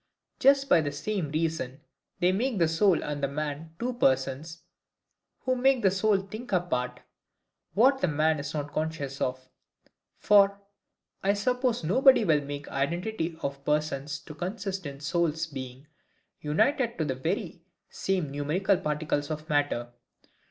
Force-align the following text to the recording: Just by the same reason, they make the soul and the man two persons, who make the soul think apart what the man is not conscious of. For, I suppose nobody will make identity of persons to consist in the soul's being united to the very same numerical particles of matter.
Just 0.39 0.67
by 0.67 0.81
the 0.81 0.91
same 0.91 1.29
reason, 1.29 1.79
they 2.21 2.31
make 2.31 2.57
the 2.57 2.67
soul 2.67 3.03
and 3.03 3.21
the 3.21 3.27
man 3.27 3.75
two 3.77 3.93
persons, 3.93 4.63
who 5.41 5.53
make 5.55 5.83
the 5.83 5.91
soul 5.91 6.21
think 6.21 6.51
apart 6.51 7.01
what 7.75 8.01
the 8.01 8.07
man 8.07 8.39
is 8.39 8.55
not 8.55 8.73
conscious 8.73 9.21
of. 9.21 9.47
For, 10.17 10.59
I 11.21 11.33
suppose 11.33 11.83
nobody 11.83 12.25
will 12.25 12.41
make 12.41 12.67
identity 12.69 13.37
of 13.43 13.63
persons 13.63 14.17
to 14.21 14.33
consist 14.33 14.87
in 14.87 14.97
the 14.97 15.03
soul's 15.03 15.45
being 15.45 15.85
united 16.39 16.97
to 16.97 17.05
the 17.05 17.13
very 17.13 17.61
same 17.87 18.31
numerical 18.31 18.77
particles 18.77 19.29
of 19.29 19.47
matter. 19.49 19.91